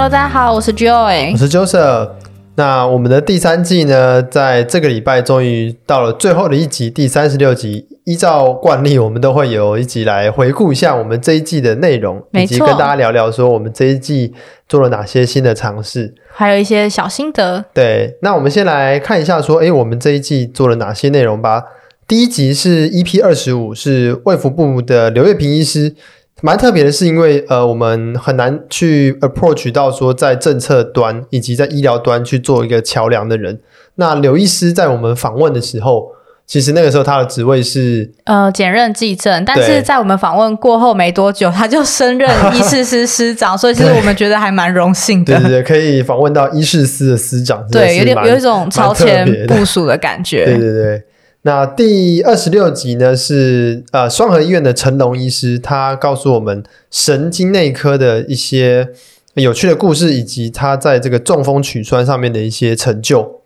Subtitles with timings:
[0.00, 2.10] Hello，大家好，我是 Joy，我是 Joseph。
[2.54, 7.84] 那我们的第三季呢，在这个礼拜终于到了最后的一集，第三十六集。
[8.04, 14.32] 依照惯例，我们都会有一集来回顾一下我们这一季的内容，以及跟大家聊聊说我们这一季
[14.68, 17.64] 做了哪些新的尝试，还有一些小心得。
[17.74, 21.64] 对，那我们先来看一下说，诶，我们这一季做了哪些内容吧。
[22.06, 25.96] 第一集是 EP 二十五，是卫福部的刘月平医师。
[26.40, 33.58] 蛮特别的是，因为呃，我们很难去 approach 到说在政策端以及在医疗端去做一个桥梁的人。
[33.96, 36.12] 那刘医师在我们访问的时候，
[36.46, 45.34] 其实那个时候他的职位是呃兼任技正，但是在我们访问过后没多久，他就升任医事司司长， 所以其实我们觉得还蛮荣幸的。
[45.40, 50.44] 对对对，可以访问到医事司的司长，对，有点有一种超前部署的感觉。
[50.44, 51.02] 对对对。
[51.48, 58.90] 那第二十六集呢，是呃双河医院的陈龙医师，他告诉我们神经内科的一些
[59.32, 63.40] 有趣的故事，以及他在这个中风取栓上面的一些成就。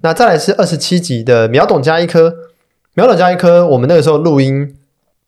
[0.00, 2.34] 那再来是二十七集的秒懂加一科，
[2.94, 4.74] 秒懂加一科，我们那个时候录音。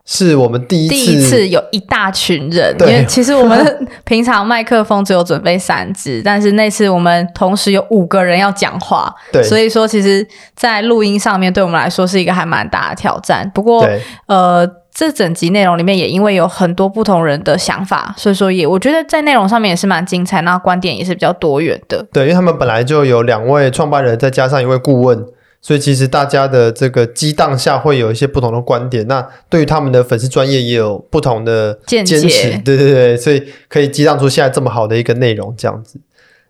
[0.09, 13.51] 是我们第一次，第一次有一大群人，因为其实我们 平常麦克风只有准备三支，但是那次我们同时有五个人要讲话，对，所以说其实，在录音上面对我们来说是一个还蛮大的挑战。
[13.53, 13.85] 不过，
[14.27, 22.01] 呃，这整集内容里面也因为有很多不同人的想法，所以说也我觉得在内容上面也是蛮精彩，那观点也是比较多元的。
[22.13, 25.25] 对，因为他们本来就有两位创办人，再加上一位顾问。
[25.67, 32.61] 所以其实大家的这个激荡下会有一些不同的观点，那对于他们的粉丝专业也有不同的坚持，见解。
[32.63, 35.99] 对对对，所以可以激荡出现在这么好的一个内容这样子。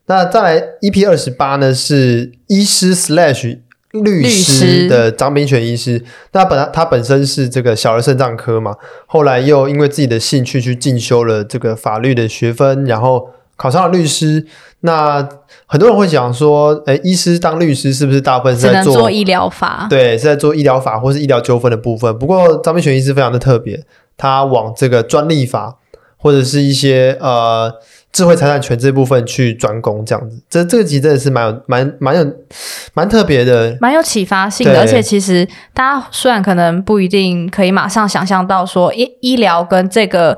[0.06, 3.58] 那再来 EP 二十八呢，是医师 slash
[3.90, 8.76] 律师的张明权医师，那本来他本身是这个小儿肾脏科嘛，
[9.08, 14.48] 后来又因为自己的兴趣去进修了这个法律的学分，然后考上了律师。
[14.82, 15.28] 那
[15.66, 19.88] 很多人会讲说，诶，医师当律师是不是大部分是在做，做医疗法？
[19.90, 22.18] 对，是在做医疗法或是医疗纠纷的部分。
[22.20, 23.84] 不过张秉权医师非常的特别，
[24.16, 25.78] 他往这个专利法
[26.16, 27.74] 或者是一些呃
[28.14, 30.40] 智慧财产权这部分去专攻，这样子。
[30.48, 32.34] 这这个集真的是蛮有蛮蛮有
[32.94, 34.80] 蛮特别的，蛮有启发性的。
[34.80, 40.38] 而且其实大家虽然可能不一定可以马上想象到说医医疗跟这个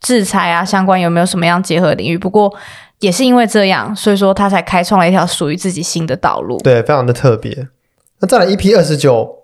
[0.00, 2.52] 制裁啊相关有没有什么样结合领域，不过。
[3.00, 6.56] 也是因为这样，所以说他才开创了一条属于自己新的道路。
[6.64, 7.68] 对，非常的特别。
[8.20, 9.42] 那再来 EP 二十九，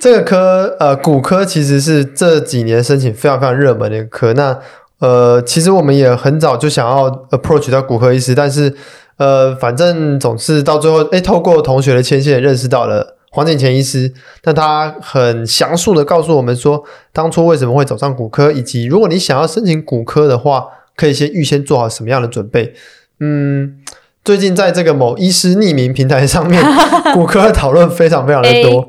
[0.00, 4.32] 这个科呃骨科其实是这几年申请非常非常热门的一个科。
[4.34, 4.56] 那
[5.00, 8.72] 呃，其实我们也很早就想要 approach 到骨科医师，但是
[9.16, 14.14] 呃，反正总是到最后，诶，透过同学的牵线认识到了黄景前医师。
[14.44, 20.68] 那他很详述的告诉我们说，当初为什么会走上骨科，以及如果你想要申请骨科的话。
[20.94, 22.74] 可以先预先做好什么样的准备？
[23.18, 23.78] 嗯，
[24.22, 26.62] 最近在这个某医师匿名平台上面，
[27.14, 28.86] 骨科的讨论非常非常的多。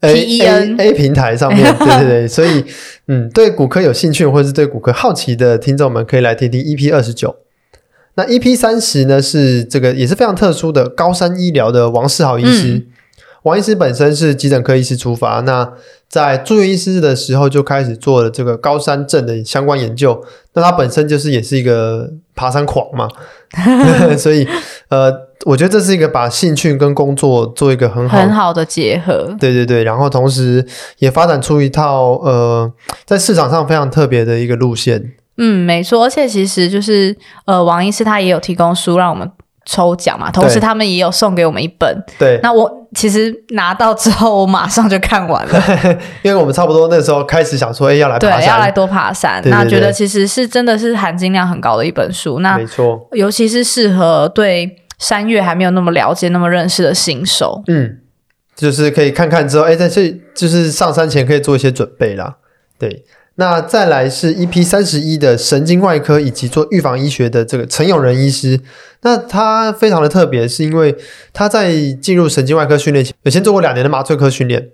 [0.00, 2.64] A A A 平台上面，对对对，所以
[3.06, 7.36] 嗯，对骨科有兴趣或是对骨科好奇的听众们，可以来听听 EP 二十九。
[8.16, 12.74] 那 EP 三十呢，是这个也是非常特殊的高山医疗的王世豪医师。
[12.74, 12.86] 嗯
[13.46, 15.72] 王医师本身是急诊科医师出发，那
[16.08, 20.20] 在住院医师的时候就开始做了这个高山症的相关研究。
[20.54, 23.08] 那他本身就是也是一个爬山狂嘛，
[24.18, 24.48] 所以
[24.88, 25.12] 呃，
[25.44, 29.36] 我觉得这是一个把兴趣跟工作做一个很好很好的结合。
[29.38, 30.66] 对对对，然后同时
[30.98, 32.72] 也发展出一套呃，
[33.04, 35.12] 在市场上非常特别的一个路线。
[35.38, 37.14] 嗯，没错，而且其实就是
[37.44, 39.30] 呃，王医师他也有提供书让我们。
[39.66, 42.02] 抽奖嘛，同时他们也有送给我们一本。
[42.18, 45.62] 对，那我其实拿到之后，我马上就看完了，
[46.22, 49.42] 因为我们差不多那时候开始想说，哎，要来对，要来多爬山。
[49.46, 52.38] 那觉得其实是真的是含金量很高的一本书。
[52.38, 57.62] 那没错，尤其是适合对山岳还没有那么了解、那么认识的新手。
[57.66, 57.98] 嗯，
[58.54, 62.36] 就是可以看看之后，哎，在这就是上山前可以做一些准备啦。
[62.78, 63.04] 对。
[63.38, 68.58] 那再来是 EP 三十一的神经外科以及做预防医学的这个陈永仁医师，
[69.02, 70.96] 那他非常的特别，是因为
[71.34, 74.70] 他在进入神经外科训练前，有先做过两年的麻醉科训练。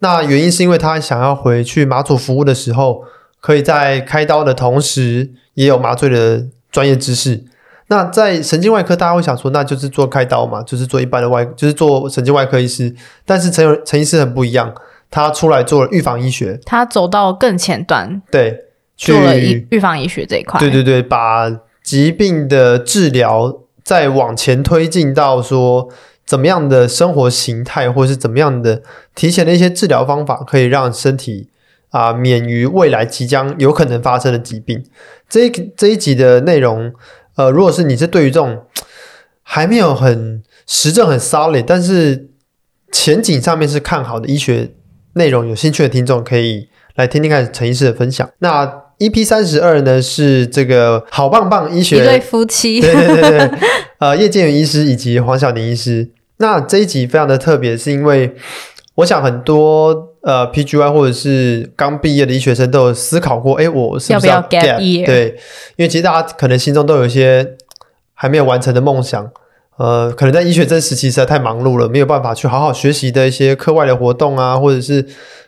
[0.00, 3.04] 那原因是因为他想要回去马祖服务的时候，
[3.40, 7.44] 可以在开刀的同时也有麻醉的专业知识。
[7.86, 12.92] 那在神经外科，大家会想说，那就是做开刀嘛，就是做一般的外，就是做神经外科医师。
[13.24, 14.74] 但是陈永陈医师很不一样。
[15.10, 18.66] 他出来做了预防医学，他走到更前端，对，
[18.96, 21.50] 做了预预防医学这一块，对对对，把
[21.82, 25.88] 疾病的治疗再往前推进到说，
[26.24, 28.82] 怎么样的生活形态，或是怎么样的
[29.14, 31.48] 提前的一些治疗方法，可以让身体
[31.90, 34.84] 啊、呃、免于未来即将有可能发生的疾病。
[35.28, 36.92] 这一这一集的内容。
[37.36, 38.66] 呃，如果是你是对于这种
[39.42, 42.28] 还没有很实证很 solid，但是
[42.92, 44.72] 前景上面是看好的医学
[45.14, 48.28] 内容有兴趣的听众，可以来听听看陈医师的分享。
[48.38, 48.66] 那
[48.98, 53.50] EP 三十二呢，是这个好棒棒医学一对夫妻， 对对对对，
[53.98, 56.10] 呃，叶建元医师以及黄晓宁医师。
[56.36, 58.34] 那这一集非常的特别，是因为
[58.96, 64.76] 我想很多呃 PGY 或者是刚毕业的医学生都有思考过，哎，我是不是要 gap？
[65.06, 65.34] 对，
[65.76, 67.56] 因为其实大家可能心中都有一些
[68.14, 69.30] 还没有完成的梦想。
[69.80, 75.06] 呃，可能在医学这时期实在太忙碌了，没有办法去好好学习的一些课外的活动啊，或者是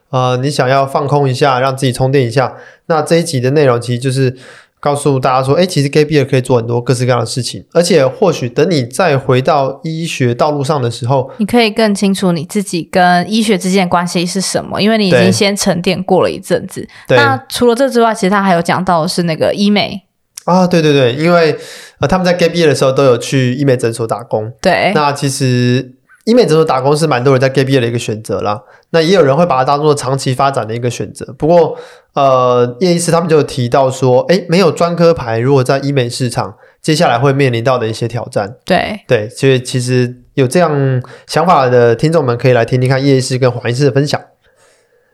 [0.09, 2.55] 呃，你想要放空一下，让自己充电一下。
[2.87, 4.35] 那这一集的内容其实就是
[4.81, 16.89] 告诉大家说，哎，其实 gap year 可以做很多各式各样的事情，而且或许等你再回到医学道路上的时候，你可以更清楚你自己跟医学之间的关系是什么，因为你已经先沉淀过了一阵子。
[17.09, 20.05] 那除了这之外，其实他还有讲到的是那个医美。
[20.45, 21.57] 啊，对对对，因为
[22.01, 24.53] 呃，他们在 gap year 的时候都有去医美诊所打工。
[24.61, 25.93] 对，那其实
[26.25, 28.61] 医美诊所打工是蛮多人在 gap year 的一个选择啦。
[28.91, 31.33] 那也有人会把它当做长期发展的一个选择。
[31.39, 31.79] 不过，
[32.15, 38.57] 呃，叶医师他们就有提到说，诶，没有专科牌，如果在医美市场，接下来会面临到的一些挑战。
[38.65, 44.21] 对对，所以其实有这样想法的听众们，可以来听听看叶医师跟黄医师的分享。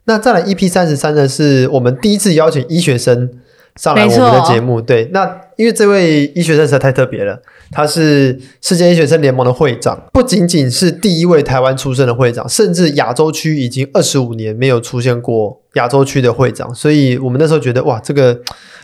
[0.04, 3.30] 那再来 EP 三十三呢，是我们第一次邀请医学生。
[3.78, 7.40] 上来我们的节目，对，那因为这位医学生实在太特别了，
[7.70, 18.36] 他是世界医学生联盟的会长，不仅仅是第一位台湾出生的会长，甚至亚洲区已经二十五年没有出现过亚洲区的会长，所以我们那时候觉得哇，这个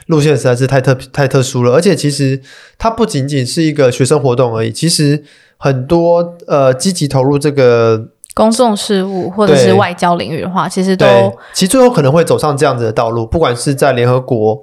[0.07, 2.41] 路线实在是太特太特殊了，而且其实
[2.79, 5.25] 它不仅仅是一个学生活动而已，其实
[5.57, 11.05] 很多呃积极投入这个公众事务或者是外交领域的话，其实都
[11.53, 14.63] 其实最后可能会走上这样子的道路，不管是在联合国。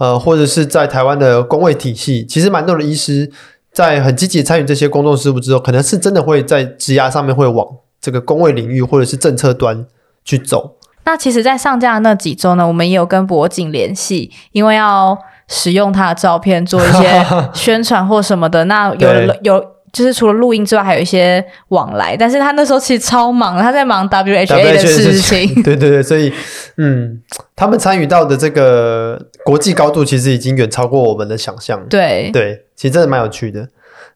[0.00, 3.30] 呃，或者是在台湾的工位体系，其实蛮多的医师
[3.70, 7.66] 在很积极参与这些公众事务之后，可能是真的会在职涯上面会往
[8.00, 9.84] 这个工位领域或者是政策端
[10.24, 10.76] 去走。
[11.04, 18.64] 那其实，在上架的那几周呢，我们也有跟博景联系，因为要使用他的照片做一些 宣传或什么的。
[18.64, 19.08] 那有
[19.42, 19.79] 有。
[19.92, 25.54] 就是除了录音之外，还有一些往来，但是他那时候其实超忙，他在忙 WHA 的事情。
[25.62, 26.32] 对对对，所以
[26.76, 27.20] 嗯，
[27.56, 31.84] 他们参与到的这个国际高度，其实已经远超过我们的想象。
[31.88, 33.68] 对对，其实真的蛮有趣的。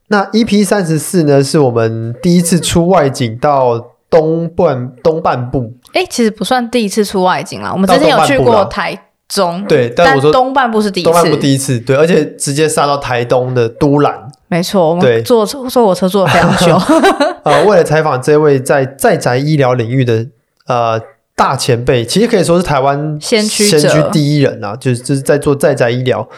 [0.08, 5.72] 那 EP 三十四呢，是我们第一次出外景到东半东半部。
[5.92, 8.96] 哎，其实不算第一次出外景啦，我们之前有去过台
[9.28, 14.28] 中，对，但我说东半部是第一次，东半部第一次，对，而且直接杀到台东的都兰。
[14.54, 16.80] 没错，我们坐坐火车坐了非常久。
[17.42, 20.24] 呃，为了采访这位在在宅医疗领域的
[20.68, 21.00] 呃
[21.34, 26.28] 大前辈，其实可以说是台湾先驱先驱第一人啊，就是就是在做在宅医疗。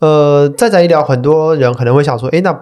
[0.00, 2.52] 呃，在宅医疗，很多人可能会想说，诶，那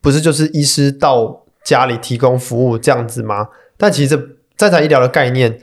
[0.00, 3.48] 不是就是医师到家里提供服务这样子吗？
[3.76, 5.58] 但其实在宅医疗的概念，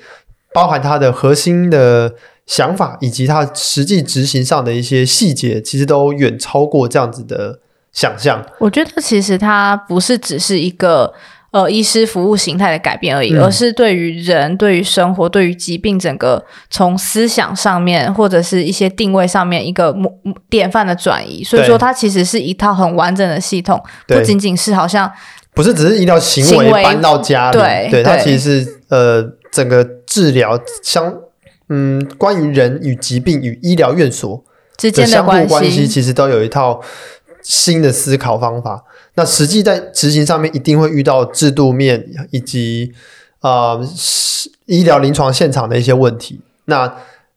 [0.53, 2.15] 包含它的核心的
[2.45, 7.59] 想法，以及它实际执行上的一些细节，其实都远超过这样子的。
[7.91, 11.11] 想象，我觉得其实它不是只是一个
[11.51, 19.95] 呃医师服务形态的改变而已，嗯、而是对于人、对于生活、对于疾病整个从思想上面或者是一些定位上面一个
[20.49, 21.43] 典范的转移。
[21.43, 25.11] 所以说，它其实是一套很完整的系统，不仅仅是好像
[25.55, 31.11] 不是只是医疗行为搬到家里，对，对，它其实是呃整个治疗相
[31.69, 34.43] 嗯关于人与疾病与医疗院所
[34.77, 36.79] 之间的相互关系，其实都有一套。
[37.41, 38.83] 新的思考方法，
[39.15, 42.93] 那实际在执行上面一定会遇到制度面以及
[43.39, 43.87] 啊、呃、
[44.65, 46.41] 医疗临床现场的一些问题。
[46.65, 46.93] 那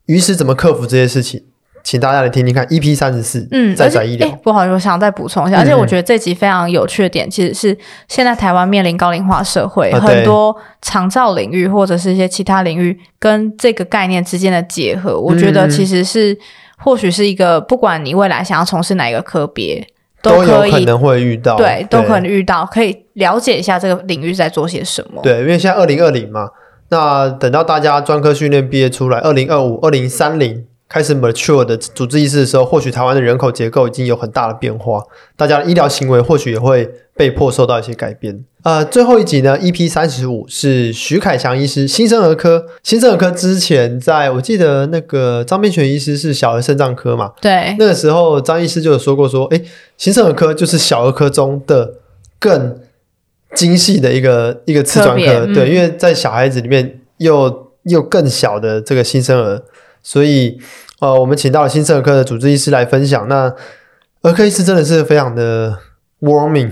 [0.06, 1.42] 于是怎么克服这些事情？
[1.84, 2.64] 请大家来听听看。
[2.68, 4.30] EP 三十四，嗯，在宅医疗。
[4.42, 16.38] 不好意思，我想再补充一下，而且我觉得这集非常有趣的点，其实是现在台湾面临高龄化社会，嗯、很多长照领域或者是一些其他领域跟这个概念之间的结合，我觉得其实是、嗯、
[16.84, 19.86] 或许是一个，不管你未来想要从事哪一个科别。
[20.22, 25.20] 都有可能会遇到，对，都可能遇到，可以了解一下这个领域在做些什么。
[25.20, 26.48] 对，因为现在二零二零嘛，
[26.90, 30.64] 那等到大家专科训练毕业出来，二零二五、二零三零。
[30.92, 35.02] 开始 mature 的主治医师的时候，或许台湾的人口结构已经有很大的变化，
[35.38, 38.44] 大家的医疗行为或许也会被迫受到一些改变。
[38.62, 42.66] 呃，最后一集呢，EP 三十五是徐凯翔医师，新生儿科。
[42.82, 47.32] 新生儿科之前在我记得那个张斌全医师是小儿肾脏科嘛？
[47.40, 49.64] 对，那个时候张医师就有说过说，诶，
[49.96, 51.94] 新生儿科就是小儿科中的
[52.38, 52.78] 更
[53.54, 59.62] 精细的一个一个次专科，科、嗯，对，因为在小孩子里面又又更小的这个新生儿。
[60.02, 60.58] 所以，
[61.00, 63.28] 呃，我们请到了新生儿科的主治医师来分享。
[63.28, 63.54] 那，
[64.22, 65.78] 儿科医师真的是非常的
[66.20, 66.70] warming。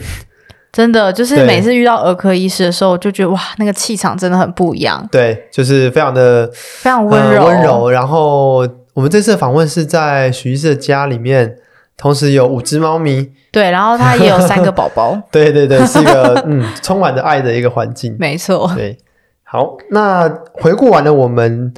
[0.73, 5.09] 真的就是每次遇到儿科医师的时候，就觉得哇，那个气场真的很不一样。
[5.11, 7.91] 对，就是非常的非常温柔，温、呃、柔。
[7.91, 11.57] 然后我们这次的访问是在徐医师的家里面，
[11.97, 13.33] 同时有五只猫咪。
[13.51, 15.21] 对，然后他也有三个宝宝。
[15.33, 18.15] 对对对，是一个嗯充满着爱的一个环境。
[18.19, 18.73] 没错。
[18.77, 18.97] 对，
[19.43, 21.73] 好，那回顾完了我们。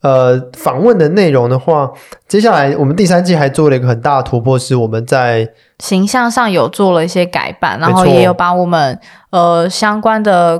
[0.00, 1.90] 呃，访问的内容的话，
[2.28, 5.48] 接下来我们第三季还做了一个很大的突破，是我们在
[5.80, 8.96] 形象上有做了一些改版，然后也有把我们
[9.30, 10.56] 呃相关的，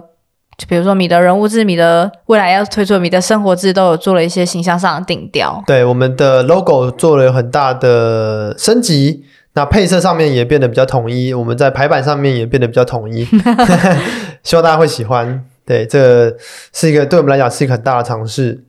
[0.56, 5.62] 就比如说米的人物志、米的未来要推出的米的生活志，都有做了一些形象上的定调。
[5.66, 13.24] 对，我们的 logo 做了很大的升级，那配色上面也变得比较统一，我们在排版上面也变得比较统一，
[14.42, 15.44] 希望大家会喜欢。
[15.64, 16.34] 对，这
[16.72, 18.64] 是一个对我们来讲是一个很大的尝试。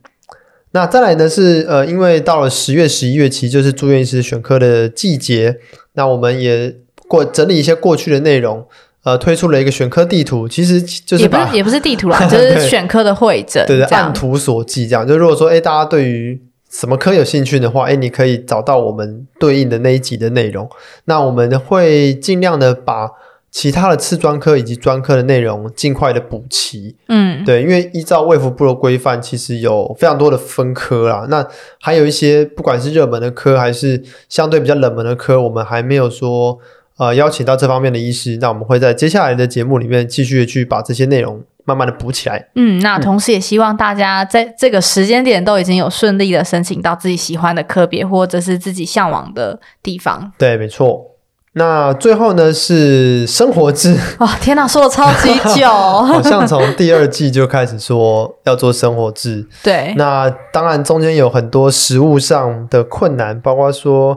[0.72, 5.56] 那再来呢是呃，因为到了十月、十一月，其实就是住院医师选科的季节。
[5.94, 6.76] 那我们也
[7.08, 8.64] 过整理一些过去的内容，
[9.02, 15.06] 呃，推出了一个选科地图，其实就是也不是也不是地图啦， 就是选科的会诊，对对，按图索骥这样。
[15.06, 20.70] 就如果说哎，大家对于什么科有兴趣的话，哎，你可以找到我们对应的那一集的内容。
[21.06, 23.10] 那我们会尽量的把。
[23.50, 26.96] 其他的次专科以及专科的内容，尽快的补齐。
[27.08, 31.26] 嗯，对，因为依照卫福部的规范，其实有非常多的分科啦。
[31.28, 31.44] 那
[31.80, 36.58] 还有一些不管是热门的科，还是相对比较冷门的科，我们还没有说
[36.96, 38.38] 呃邀请到这方面的医师。
[38.40, 42.50] 那我们会在接下来的节目里面继续的去把这些内容慢慢的补起来。
[42.54, 50.32] 嗯，那同时也希望大家在这个时间点都已经有顺利的申请到自己喜欢的科别，或者是自己向往的地方。
[50.38, 51.09] 对，没错。
[51.54, 54.30] 那最后呢是生活志哇、哦！
[54.40, 59.44] 天哪，说了超级久， 好像从第二季就开始说要做生活志。
[59.62, 64.16] 对，那当然中间有很多食物上的困难，包括说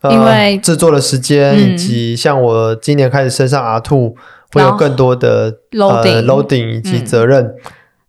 [0.00, 4.14] 呃因为制作的时间，以及像我今年开始升上 R2，
[4.54, 7.54] 会有更多的 loading、呃、loading 以及责任、嗯。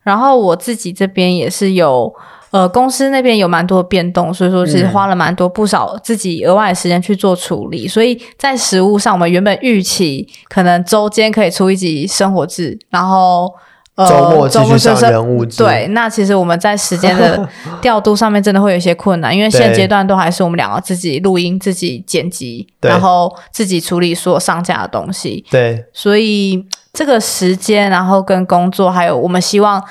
[0.03, 2.13] 然后我自己这边也是有。
[2.51, 7.85] 呃，公司那边有蛮多变动，所以说其实花了蛮多不少自己额外的时间去做处理。
[7.85, 13.49] 嗯、所以在食物上，我们原本预期可能周间可以出一集生活志，然后
[13.95, 15.63] 呃周末继续上人物志。
[15.63, 17.47] 对，那其实我们在时间的
[17.81, 25.45] 调度上面真的会有一些困难，因为现阶段都还是我们两个自己录音、自己剪辑，然后自己处理所有上架的东西。
[25.49, 29.81] 对，所以这个时间，然后跟工作，还有我们希望。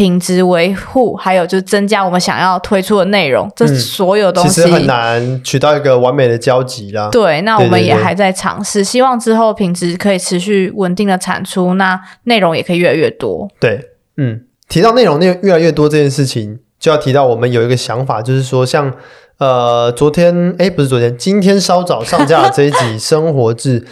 [0.00, 7.10] 品质维护，还有就是增加我们想要推出的内容，嗯、这所有东西其实很难取到一个完美的交集啦。
[7.12, 13.46] 对，那我们也还在尝试，希望之后品质可以持续稳定的产出，那内容也可以越来越多。
[13.60, 14.40] 对，嗯，
[14.70, 18.90] 提到内容越越来越多这件事情，就要提到我们有一个想法，就是说像
[19.36, 23.84] 呃昨天哎不是昨天，今天稍早上架的这一集 生活志，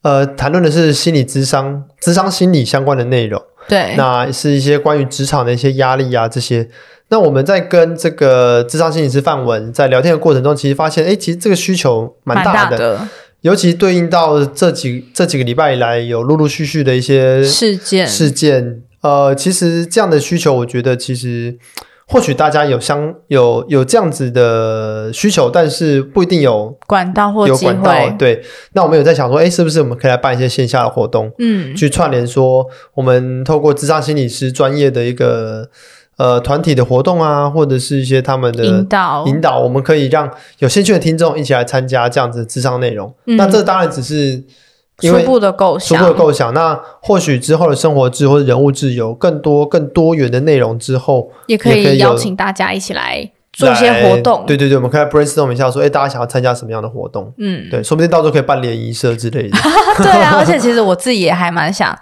[0.00, 3.42] 呃谈论的是心理咨商、咨商心理相关的内容。
[3.70, 6.68] 对，那是一些关于职场的一些压力啊，这些。
[7.08, 13.08] 那我们在跟这个智商心理师范文在聊天的过程中，其实发现，哎，其实这个需求蛮大的，蛮大的。
[13.40, 18.82] 尤其对应到这几这几个礼拜以来，有陆陆续续的一些事件事件。
[19.00, 21.56] 呃，其实这样的需求，我觉得其实。
[22.10, 27.46] 或许大家有相有有这样子的需求，但是不一定有管道或。
[27.46, 35.68] 有管道，对，那我们有在想说，哎，是不是我们可以来办一些线下的活动，嗯，去串联说，我们透过智商心理师专业的一个
[36.16, 43.14] 呃团体的活动啊，或者是一些他们的引导引导，我们可以让有兴趣的听众一起来参加这样子的咨商内容。
[43.26, 44.42] 嗯，那这当然只是。
[45.00, 46.52] 初步的构想，初步的构想。
[46.52, 54.44] 那或许之后的生活志或者人物志有更多更多元的内容之后，也可以邀请大家一起来做一些活动。
[54.46, 57.32] 对对对，我们可以 brainstorm 一下，说，哎，大家想要参加什么样的活动？
[57.38, 59.58] 嗯，对，说不定到时候可以办联谊社之类的。
[60.02, 61.96] 对啊， 而且其实我自己也还蛮想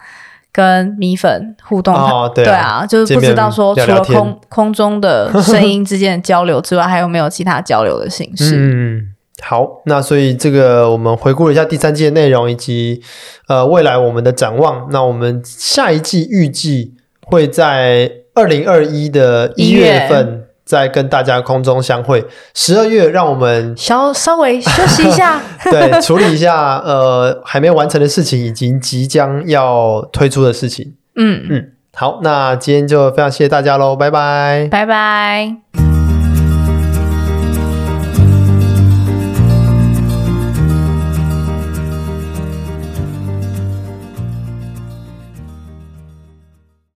[0.52, 2.00] 跟米粉互动的。
[2.00, 8.57] 哦，对啊，对啊，就是不知道说除了空空中的声音之间的交流之外，还有没有其他交流的形式？
[8.57, 9.14] 嗯。
[9.42, 13.00] 好，那所以这个我们回顾了一下第三季的内容，以及
[13.47, 14.88] 呃未来我们的展望。
[14.90, 22.25] 那我们下一季预计会在二零二一的一月份再跟大家空中相会。
[22.52, 25.40] 十二月让我们稍稍微休息一下，
[25.71, 30.95] 对，处理一下呃还没完成的事情，以及即将要推出的事情。
[31.14, 35.77] 嗯嗯，好，那今天就非常谢谢大家喽，拜拜，拜拜。